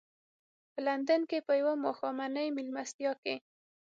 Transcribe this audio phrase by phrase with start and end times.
[0.71, 3.35] په لندن کې په یوه ماښامنۍ مېلمستیا کې.